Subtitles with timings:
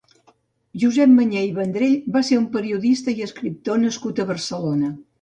[0.83, 4.97] Josep Manyé i Vendrell va ser un periodista i escriptor nascut a Barcelona.